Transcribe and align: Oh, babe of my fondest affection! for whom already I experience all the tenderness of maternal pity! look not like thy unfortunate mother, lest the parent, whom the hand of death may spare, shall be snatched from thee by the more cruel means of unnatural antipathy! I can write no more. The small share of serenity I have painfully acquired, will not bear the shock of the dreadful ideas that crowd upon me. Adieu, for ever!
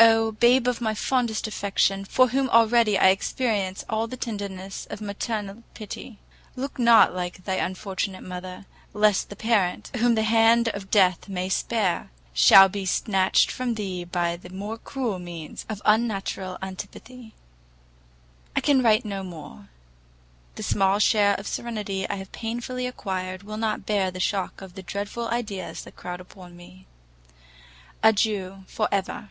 Oh, 0.00 0.30
babe 0.30 0.68
of 0.68 0.80
my 0.80 0.94
fondest 0.94 1.48
affection! 1.48 2.04
for 2.04 2.28
whom 2.28 2.48
already 2.50 2.96
I 2.96 3.08
experience 3.08 3.84
all 3.88 4.06
the 4.06 4.16
tenderness 4.16 4.86
of 4.90 5.00
maternal 5.00 5.64
pity! 5.74 6.20
look 6.54 6.78
not 6.78 7.16
like 7.16 7.44
thy 7.44 7.54
unfortunate 7.56 8.22
mother, 8.22 8.64
lest 8.94 9.28
the 9.28 9.34
parent, 9.34 9.90
whom 9.96 10.14
the 10.14 10.22
hand 10.22 10.68
of 10.68 10.92
death 10.92 11.28
may 11.28 11.48
spare, 11.48 12.12
shall 12.32 12.68
be 12.68 12.86
snatched 12.86 13.50
from 13.50 13.74
thee 13.74 14.04
by 14.04 14.36
the 14.36 14.50
more 14.50 14.78
cruel 14.78 15.18
means 15.18 15.66
of 15.68 15.82
unnatural 15.84 16.58
antipathy! 16.62 17.34
I 18.54 18.60
can 18.60 18.82
write 18.84 19.04
no 19.04 19.24
more. 19.24 19.68
The 20.54 20.62
small 20.62 21.00
share 21.00 21.34
of 21.34 21.48
serenity 21.48 22.08
I 22.08 22.14
have 22.16 22.30
painfully 22.30 22.86
acquired, 22.86 23.42
will 23.42 23.56
not 23.56 23.84
bear 23.86 24.12
the 24.12 24.20
shock 24.20 24.60
of 24.60 24.74
the 24.74 24.82
dreadful 24.84 25.26
ideas 25.30 25.82
that 25.82 25.96
crowd 25.96 26.20
upon 26.20 26.56
me. 26.56 26.86
Adieu, 28.00 28.62
for 28.68 28.88
ever! 28.92 29.30